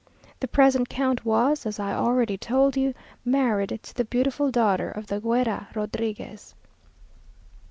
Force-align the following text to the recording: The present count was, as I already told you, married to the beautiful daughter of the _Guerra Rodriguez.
The 0.39 0.47
present 0.47 0.89
count 0.89 1.25
was, 1.25 1.63
as 1.67 1.79
I 1.79 1.93
already 1.93 2.35
told 2.35 2.75
you, 2.75 2.95
married 3.23 3.79
to 3.83 3.93
the 3.95 4.03
beautiful 4.03 4.49
daughter 4.49 4.89
of 4.89 5.05
the 5.05 5.21
_Guerra 5.21 5.75
Rodriguez. 5.75 6.55